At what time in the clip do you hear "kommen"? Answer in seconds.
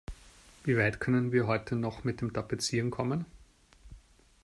2.89-3.27